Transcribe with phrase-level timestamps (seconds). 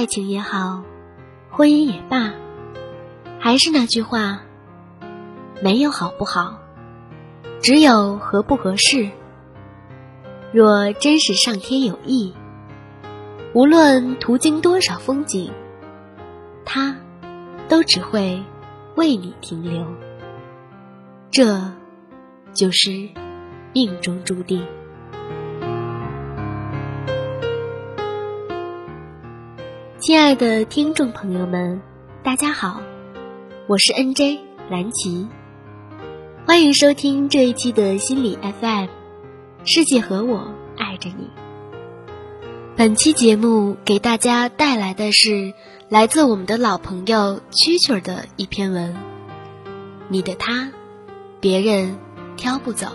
[0.00, 0.82] 爱情也好，
[1.50, 2.32] 婚姻也罢，
[3.38, 4.40] 还是那句话，
[5.60, 6.58] 没有好不好，
[7.60, 9.10] 只有合不合适。
[10.54, 12.32] 若真是上天有意，
[13.52, 15.50] 无论途经多少风景，
[16.64, 16.96] 他
[17.68, 18.42] 都只会
[18.94, 19.86] 为你停留。
[21.30, 21.60] 这，
[22.54, 23.10] 就是
[23.74, 24.66] 命中注定。
[30.10, 31.80] 亲爱的听众朋友们，
[32.24, 32.82] 大家好，
[33.68, 35.28] 我是 NJ 蓝琪，
[36.44, 38.88] 欢迎收听这一期的心理 FM，
[39.64, 41.30] 世界和我爱着你。
[42.76, 45.54] 本期节目给大家带来的是
[45.88, 48.96] 来自我们的老朋友蛐蛐的一篇文，
[50.08, 50.72] 你的他。
[51.38, 51.96] 别人
[52.36, 52.88] 挑不走。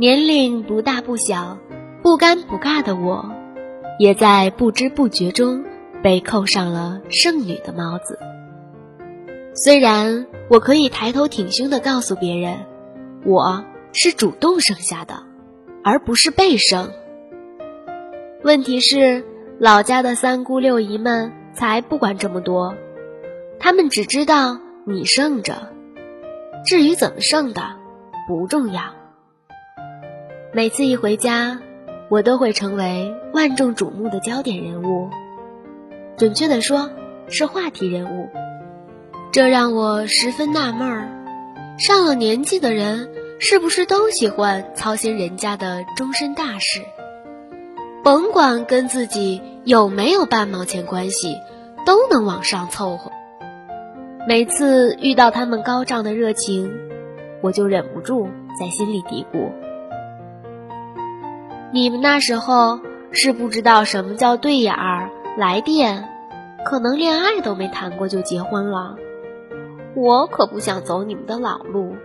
[0.00, 1.58] 年龄不大不小，
[2.02, 3.32] 不尴不尬的我，
[3.98, 5.64] 也在不知不觉中
[6.04, 8.16] 被扣上了剩女的帽子。
[9.54, 12.58] 虽然我可以抬头挺胸的告诉别人，
[13.24, 15.24] 我是主动生下的，
[15.82, 16.92] 而不是被生。
[18.44, 19.24] 问题是。
[19.60, 22.76] 老家的三姑六姨们才不管这么多，
[23.58, 25.72] 他们只知道你剩着，
[26.64, 27.62] 至于怎么剩的，
[28.28, 28.94] 不重要。
[30.50, 31.60] 每次一回家，
[32.08, 35.10] 我都会成为万众瞩目的焦点人物，
[36.16, 36.90] 准确的说，
[37.28, 38.30] 是话题人物。
[39.30, 41.08] 这让我十分纳闷儿：
[41.78, 46.80] 上了年纪的人，是不是都喜欢操心人家的终身大事？
[48.02, 51.36] 甭管跟自己有没有半毛钱关系，
[51.84, 53.12] 都能往上凑合。
[54.26, 56.72] 每次遇到他们高涨的热情，
[57.42, 58.28] 我就忍不住
[58.58, 59.50] 在心里嘀咕：
[61.70, 62.80] 你们那时候
[63.12, 66.08] 是不知道什么叫对眼儿、来电，
[66.64, 68.96] 可能恋爱都没谈过就结婚了。
[69.94, 71.96] 我可不想走你们的老路。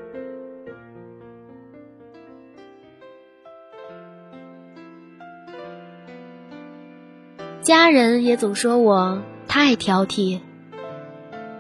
[7.62, 10.42] 家人也总说我太挑剔，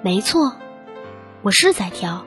[0.01, 0.51] 没错，
[1.41, 2.25] 我是在挑，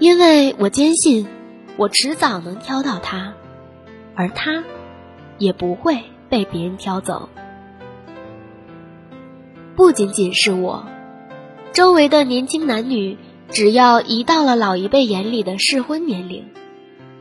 [0.00, 1.28] 因为我坚信
[1.76, 3.34] 我迟早能挑到他，
[4.14, 4.64] 而他
[5.38, 5.98] 也不会
[6.28, 7.28] 被别人挑走。
[9.76, 10.86] 不仅仅是我，
[11.72, 16.46] 周围的年轻男女，只要一到了老一辈眼里的适婚年龄，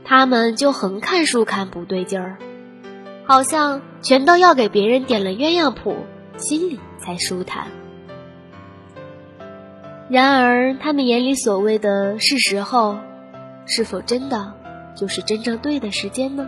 [0.03, 2.37] 他们就横看竖看不对劲儿。
[3.25, 5.95] 好像全都要给别人点了鸳鸯谱，
[6.37, 7.67] 心里才舒坦。
[10.09, 12.97] 然而，他们眼里所谓的是时候，
[13.65, 14.53] 是否真的
[14.95, 16.47] 就是真正对的时间呢？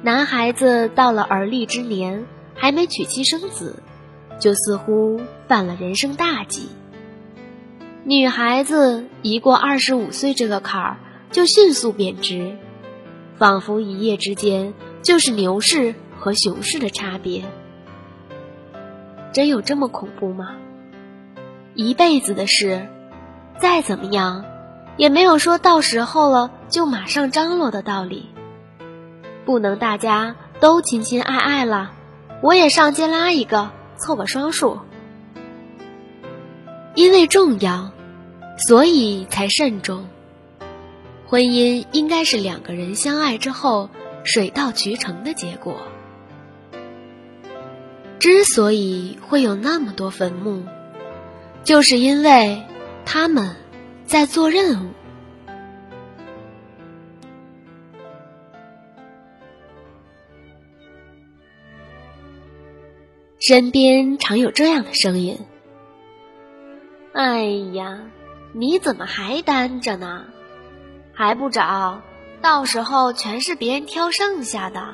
[0.00, 3.82] 男孩子到了而立之年，还没娶妻生子，
[4.38, 6.68] 就似乎犯了人生大忌；
[8.04, 10.96] 女孩子一过二十五岁这个坎儿，
[11.32, 12.56] 就迅速贬值。
[13.38, 14.72] 仿佛一夜之间
[15.02, 17.44] 就是牛市和熊市的差别，
[19.32, 20.56] 真有这么恐怖吗？
[21.74, 22.86] 一辈子的事，
[23.60, 24.44] 再怎么样，
[24.96, 28.28] 也没有说到时候了就马上张罗的道理。
[29.48, 31.92] 不能大家都亲亲爱爱了，
[32.42, 34.80] 我也上街拉一个，凑个双数。
[36.94, 37.90] 因为重要，
[38.58, 40.06] 所以才慎重。
[41.26, 43.88] 婚姻应该是两个人相爱之后
[44.22, 45.78] 水到渠成的结果。
[48.18, 50.64] 之所以会有那么多坟墓，
[51.64, 52.64] 就是因为
[53.06, 53.56] 他们
[54.04, 54.90] 在做任务。
[63.48, 65.38] 身边常有这样的声音
[67.16, 67.98] ：“哎呀，
[68.52, 70.26] 你怎么还单着呢？”
[71.16, 72.02] 还不找，
[72.42, 74.88] 到时候全是别人挑剩下的。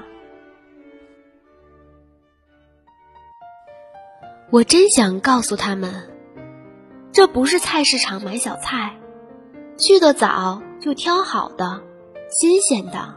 [4.51, 6.09] 我真想告诉他们，
[7.11, 8.95] 这不是菜市场买小菜，
[9.77, 11.83] 去的早就挑好的、
[12.31, 13.17] 新鲜的，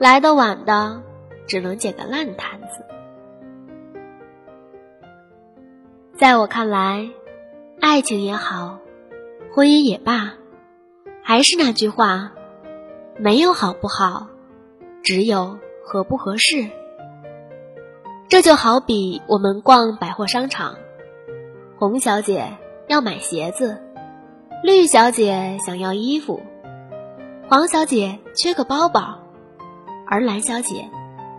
[0.00, 1.04] 来的晚的
[1.46, 2.84] 只能捡个烂摊子。
[6.16, 7.10] 在我看来，
[7.80, 8.78] 爱情也好，
[9.52, 10.34] 婚姻也罢。
[11.24, 12.30] 还是那句话，
[13.18, 14.28] 没有好不好，
[15.02, 16.68] 只有合不合适。
[18.28, 20.76] 这就好比我们逛百货商场，
[21.78, 23.82] 红小姐要买鞋子，
[24.62, 26.40] 绿小姐想要衣服，
[27.48, 29.18] 黄小姐缺个包包，
[30.06, 30.88] 而蓝小姐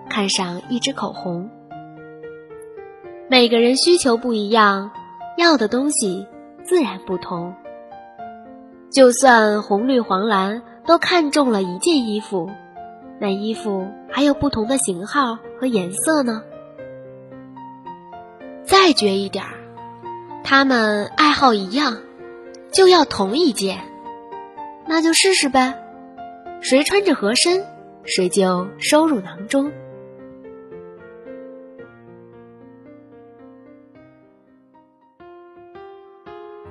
[0.09, 1.49] 看上一支口红。
[3.27, 4.91] 每个人需求不一样，
[5.35, 6.27] 要的东西
[6.63, 7.55] 自然不同。
[8.91, 12.51] 就算红绿黄蓝都看中了一件衣服，
[13.19, 16.43] 那衣服还有不同的型号和颜色呢。
[18.63, 19.53] 再绝一点儿，
[20.43, 21.97] 他们爱好一样，
[22.71, 23.79] 就要同一件，
[24.85, 25.73] 那就试试呗，
[26.61, 27.65] 谁穿着合身，
[28.03, 29.71] 谁就收入囊中。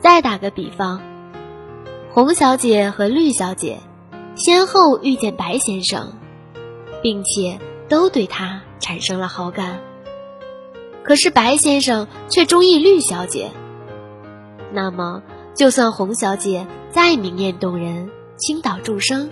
[0.00, 1.00] 再打个比方。
[2.12, 3.81] 红小姐和绿小姐
[4.37, 6.12] 先后遇见白先生，
[7.02, 7.58] 并且
[7.88, 9.81] 都对他产生了好感。
[11.02, 13.50] 可是白先生却中意绿小姐。
[14.73, 15.23] 那么，
[15.55, 19.31] 就算红小姐再明艳动人、倾倒众生，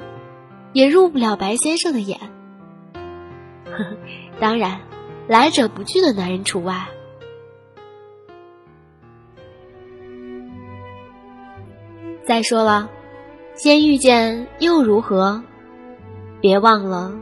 [0.73, 2.19] 也入不了白先生的眼。
[3.70, 3.97] 呵呵，
[4.38, 4.81] 当然，
[5.29, 6.88] 来者不拒的男人除外。
[12.25, 12.89] 再说了，
[13.55, 15.43] 先遇见又如何？
[16.41, 17.13] 别忘了，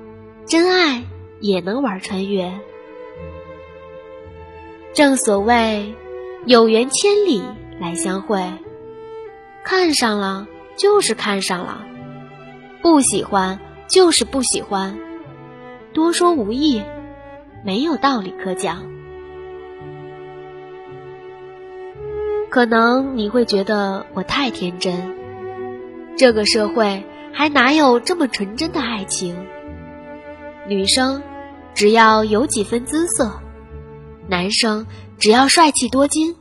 [0.47, 1.05] 真爱
[1.41, 2.52] 也能玩穿越。
[4.93, 5.94] 正所谓，
[6.44, 7.43] 有缘千里
[7.79, 8.52] 来相会，
[9.64, 11.85] 看上了就是看上了，
[12.82, 13.58] 不喜欢
[13.88, 14.99] 就是不喜欢，
[15.93, 16.82] 多说无益，
[17.64, 19.00] 没有道理可讲。
[22.50, 25.14] 可能你会觉得我太天真，
[26.17, 29.47] 这个社会还哪有这么纯真的爱情？
[30.67, 31.23] 女生
[31.75, 33.41] 只要有几分姿色，
[34.26, 36.35] 男生只要帅气多金，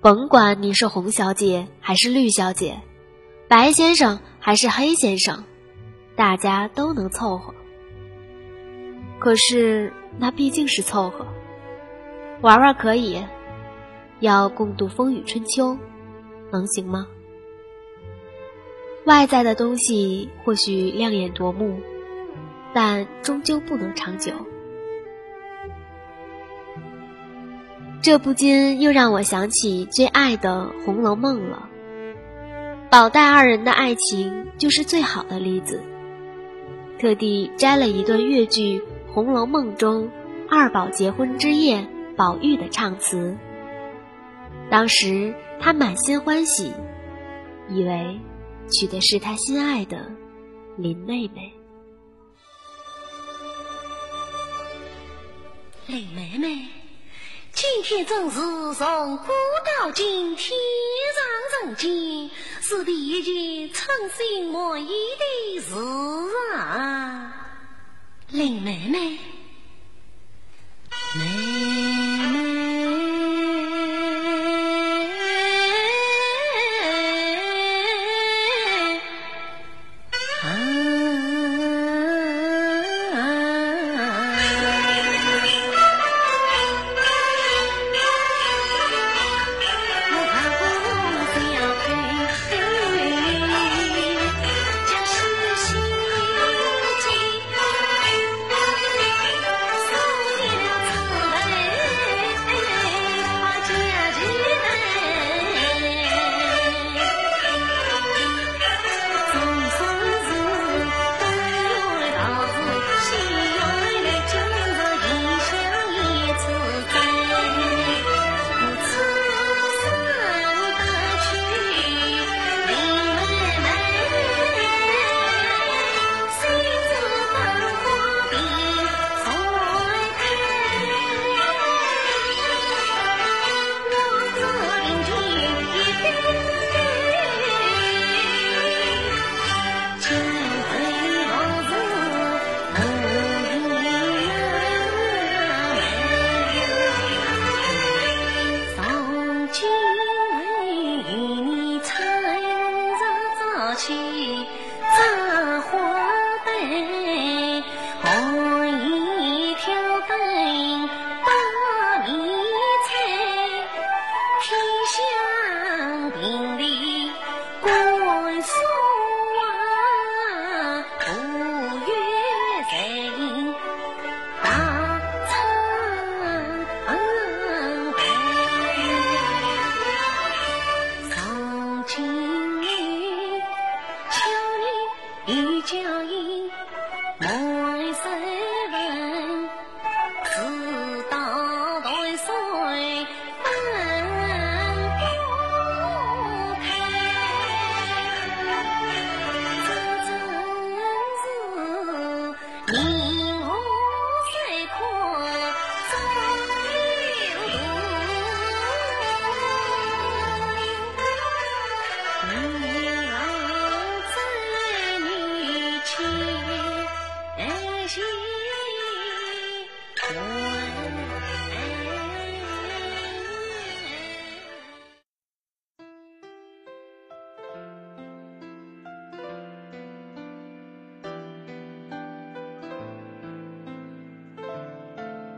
[0.00, 2.80] 甭管你是红小姐还是绿小姐，
[3.48, 5.42] 白先生还是黑先生，
[6.14, 7.52] 大家都能凑合。
[9.18, 11.26] 可是那毕竟是凑合，
[12.42, 13.24] 玩玩可以。
[14.20, 15.76] 要共度风雨春秋，
[16.50, 17.06] 能行吗？
[19.04, 21.80] 外在的东西或许亮眼夺目，
[22.74, 24.32] 但终究不能长久。
[28.02, 31.68] 这不禁又让我想起最爱的《红楼梦》了。
[32.88, 35.82] 宝黛二人的爱情就是最好的例子。
[36.98, 38.78] 特地摘了一段越剧
[39.12, 40.08] 《红楼梦》中
[40.48, 41.86] 二宝结婚之夜
[42.16, 43.36] 宝玉的唱词。
[44.70, 46.72] 当时他满心欢喜，
[47.70, 48.20] 以为
[48.70, 50.10] 娶的是他心爱的
[50.76, 51.52] 林妹妹。
[55.86, 56.66] 林妹妹，
[57.52, 58.40] 今天正是
[58.74, 59.26] 从古
[59.80, 60.50] 到今天
[61.14, 62.30] 上人间，
[62.60, 65.74] 是第一件称心满意的事
[66.56, 67.32] 啊！
[68.30, 69.18] 林妹妹，妹。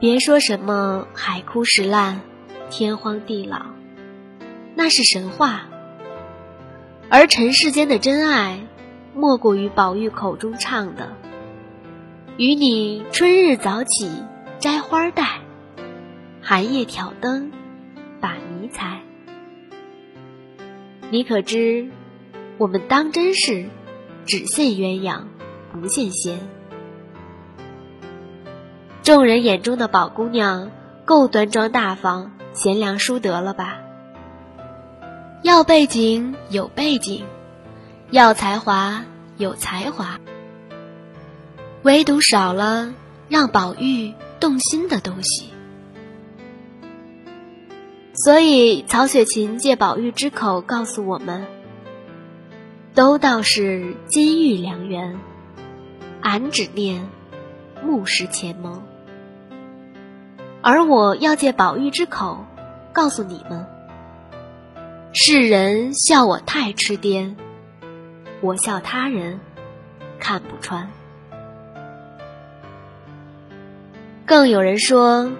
[0.00, 2.20] 别说什么海枯石烂、
[2.70, 3.66] 天荒地老，
[4.76, 5.68] 那是神话。
[7.08, 8.60] 而尘世间的真爱，
[9.12, 11.16] 莫过于宝玉口中唱的
[12.38, 14.08] ：“与你春日早起
[14.60, 15.40] 摘花戴，
[16.42, 17.50] 寒夜挑灯
[18.20, 19.00] 把迷猜。”
[21.10, 21.90] 你可知，
[22.56, 23.68] 我们当真是
[24.26, 25.22] 只羡鸳鸯
[25.72, 26.38] 不羡仙。
[29.08, 30.70] 众人眼中的宝姑娘，
[31.06, 33.78] 够端庄大方、贤良淑德了吧？
[35.40, 37.24] 要背景有背景，
[38.10, 39.06] 要才华
[39.38, 40.20] 有才华，
[41.84, 42.92] 唯独少了
[43.30, 45.54] 让宝玉动心的东西。
[48.12, 51.46] 所以，曹雪芹借宝玉之口告诉我们
[52.92, 55.18] ：“都道是金玉良缘，
[56.20, 57.08] 俺只念
[57.82, 58.82] 木石前盟。”
[60.62, 62.44] 而我要借宝玉之口
[62.92, 63.66] 告诉你们：
[65.12, 67.36] 世人笑我太痴癫，
[68.40, 69.40] 我笑他人
[70.18, 70.90] 看不穿。
[74.26, 75.30] 更有人说，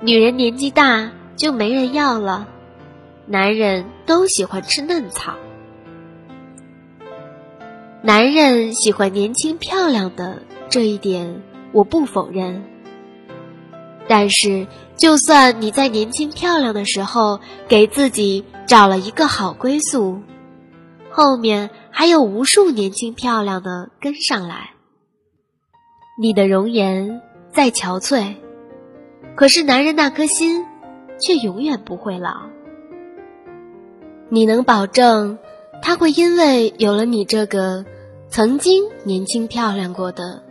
[0.00, 1.10] 女人年纪大。
[1.34, 2.46] 就没人要了，
[3.26, 5.34] 男人都喜欢吃嫩草。
[8.02, 11.42] 男人喜欢年轻漂亮的这一点，
[11.72, 12.62] 我不否认。
[14.08, 14.66] 但是，
[14.96, 20.20] 就算你在年轻漂亮的时候给自己找了一个好归宿，
[21.10, 24.70] 后面还有无数年轻漂亮的跟上来，
[26.20, 27.20] 你的容颜
[27.52, 28.34] 再憔悴，
[29.34, 30.64] 可是男人那颗心。
[31.24, 32.48] 却永远不会老。
[34.28, 35.38] 你能保证
[35.80, 37.84] 他会因为有了你这个
[38.28, 40.42] 曾经年轻漂亮过的，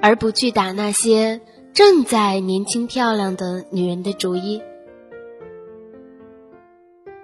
[0.00, 1.38] 而不去打那些
[1.76, 4.62] 正在年轻漂亮的女人的主意？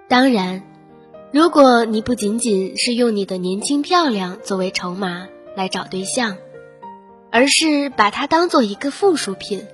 [0.07, 0.61] 当然，
[1.31, 6.37] 如果你不仅仅是用你的年轻漂亮作为筹码来找对象，
[7.31, 9.65] 而是把它当做一个附属品。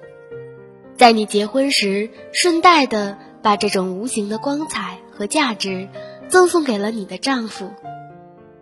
[0.96, 5.90] 在你结婚时，顺带的把这种无形的光彩和价值
[6.30, 7.70] 赠送给了你的丈夫，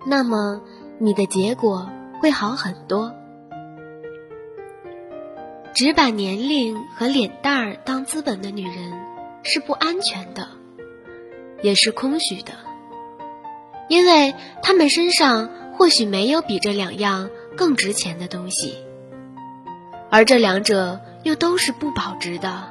[0.04, 0.64] 那么
[0.98, 1.88] 你的结果
[2.20, 3.14] 会好很多。
[5.78, 9.00] 只把年龄和脸蛋儿当资本的女人
[9.44, 10.48] 是不安全的，
[11.62, 12.54] 也是空虚的，
[13.88, 18.74] 因为她们身上或许没有比这两样更值钱的东西，
[20.10, 21.00] 而这两者。
[21.24, 22.70] 又都是不保值的，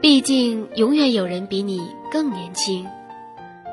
[0.00, 2.88] 毕竟永远有人比你更年轻，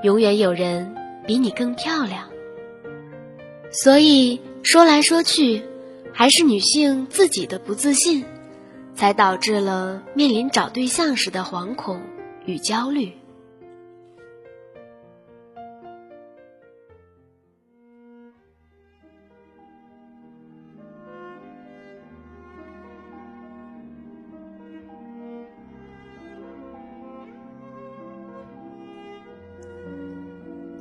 [0.03, 2.29] 永远有人比你更漂亮。
[3.71, 5.63] 所以说来说去，
[6.13, 8.23] 还是女性自己的不自信，
[8.95, 12.01] 才导致了面临找对象时的惶恐
[12.45, 13.11] 与焦虑。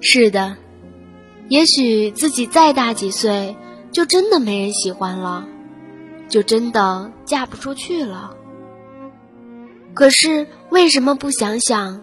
[0.05, 0.59] 是的，
[1.49, 3.57] 也许自己再大几岁，
[3.93, 5.47] 就真的没人喜欢了，
[6.29, 8.35] 就真的嫁不出去了。
[9.95, 12.01] 可是为什么不想想，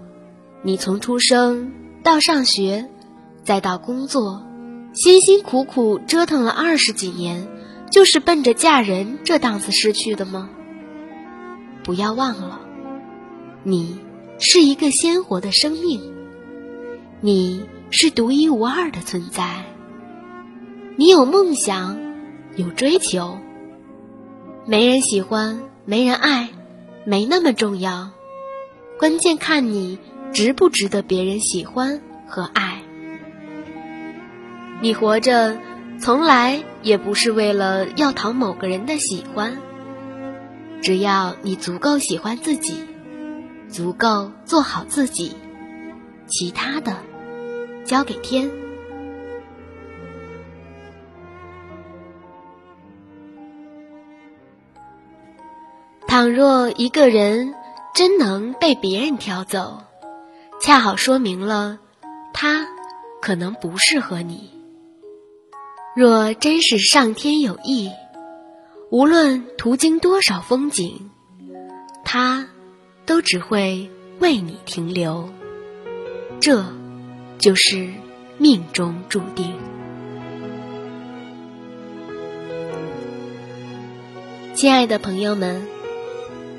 [0.61, 2.87] 你从出生到上学，
[3.43, 4.45] 再到工作，
[4.93, 7.47] 辛辛苦苦折腾了二十几年，
[7.91, 10.49] 就是奔着嫁人这档子失去的吗？
[11.83, 12.61] 不要忘了，
[13.63, 13.99] 你
[14.37, 16.13] 是一个鲜活的生命，
[17.19, 17.67] 你。
[17.91, 19.65] 是独一无二的存在。
[20.95, 21.97] 你有梦想，
[22.55, 23.37] 有追求，
[24.65, 26.49] 没人喜欢，没人爱，
[27.05, 28.11] 没那么重要。
[28.97, 29.97] 关键看你
[30.33, 32.81] 值不值得别人喜欢和爱。
[34.81, 35.57] 你活着，
[35.99, 39.57] 从来也不是为了要讨某个人的喜欢。
[40.81, 42.83] 只要你足够喜欢自己，
[43.69, 45.33] 足够做好自己，
[46.27, 46.97] 其他的。
[47.85, 48.51] 交给天。
[56.19, 57.55] 倘若一个人
[57.95, 59.83] 真能被别人挑走，
[60.59, 61.79] 恰好说明了
[62.33, 62.67] 他
[63.21, 64.51] 可能不适合你。
[65.95, 67.89] 若真是上天有意，
[68.89, 71.09] 无论途经多少风景，
[72.03, 72.49] 他
[73.05, 75.29] 都只会为你停留。
[76.41, 76.65] 这。
[77.37, 77.93] 就是
[78.37, 79.55] 命中注定。
[84.53, 85.65] 亲爱的朋友们，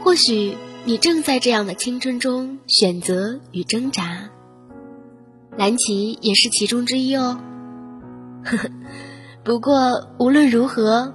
[0.03, 4.31] 或许你正在这样的青春中选择与挣扎，
[5.57, 7.39] 蓝旗也是其中之一哦。
[8.43, 8.71] 呵呵，
[9.45, 11.13] 不过无论如何，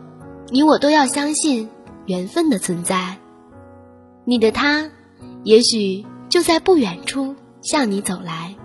[0.49, 1.67] 你我都要相信
[2.05, 3.17] 缘分的存在。
[4.23, 4.89] 你的他，
[5.43, 8.55] 也许就在不远处向你走来。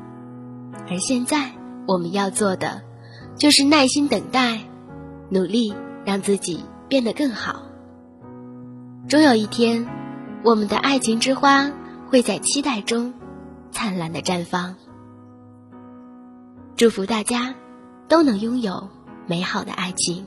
[0.89, 1.53] 而现在，
[1.87, 2.83] 我们要做的，
[3.37, 4.61] 就是耐心等待，
[5.31, 5.73] 努力
[6.05, 7.63] 让自己变得更好。
[9.09, 9.87] 终有一天，
[10.43, 11.71] 我们的爱情之花
[12.09, 13.13] 会在期待中
[13.73, 14.77] 灿烂的绽放。
[16.77, 17.55] 祝福大家
[18.09, 18.89] 都能拥有
[19.27, 20.27] 美好的爱情。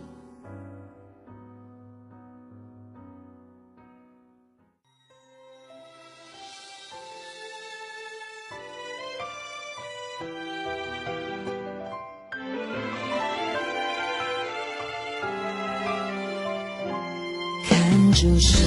[18.14, 18.63] 住，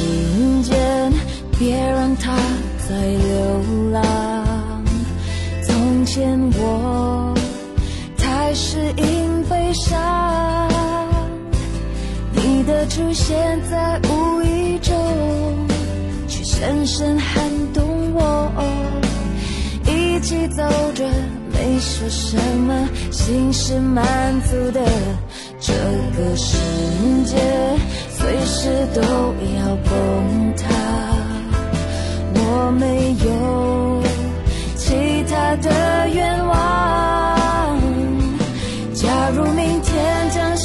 [2.89, 4.03] 在流浪。
[5.63, 7.35] 从前我
[8.17, 10.69] 太适应悲伤，
[12.33, 14.95] 你的出现在无意中，
[16.29, 18.53] 却深深撼动我。
[19.85, 20.63] 一起走
[20.95, 21.05] 着，
[21.53, 24.05] 没说什么，心是满
[24.43, 24.81] 足的。
[25.61, 25.73] 这
[26.17, 26.57] 个世
[27.25, 27.37] 界。
[28.19, 30.65] 随时都要崩塌，
[32.67, 34.03] 我没有
[34.75, 37.81] 其他的愿望。
[38.93, 40.57] 假如明天将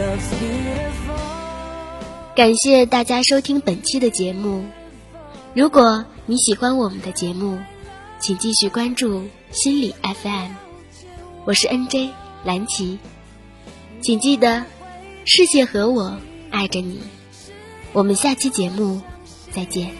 [0.00, 1.20] Love's beautiful.
[2.34, 4.64] 感谢大家收听本期的节目。
[5.54, 7.58] 如果你喜欢我们的节目，
[8.18, 10.52] 请继续关注心理 FM。
[11.44, 12.10] 我是 NJ
[12.44, 12.98] 蓝琪，
[14.00, 14.64] 请记得，
[15.24, 16.18] 世界和我
[16.50, 17.00] 爱着你。
[17.92, 19.02] 我们下期节目
[19.50, 19.90] 再见。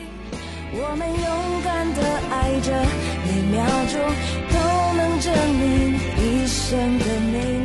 [0.72, 2.72] 我们勇敢的爱着，
[3.26, 4.00] 每秒钟
[5.20, 7.59] 证明一生的美。